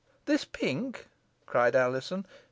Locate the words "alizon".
1.75-2.25